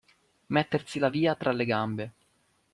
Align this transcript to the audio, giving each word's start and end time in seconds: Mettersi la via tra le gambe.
Mettersi 0.47 0.97
la 0.97 1.09
via 1.09 1.35
tra 1.35 1.51
le 1.51 1.63
gambe. 1.65 2.13